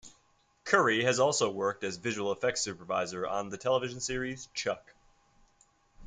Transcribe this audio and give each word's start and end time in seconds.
Curry 0.63 1.03
has 1.03 1.19
also 1.19 1.51
worked 1.51 1.83
as 1.83 1.97
visual 1.97 2.31
effects 2.31 2.61
supervisor 2.61 3.27
on 3.27 3.49
the 3.49 3.57
television 3.59 3.99
series 3.99 4.47
"Chuck". 4.55 4.95